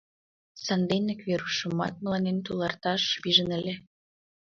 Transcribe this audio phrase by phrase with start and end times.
[0.63, 3.73] Санденак Верушымат мыланем туларташ пижын ыле.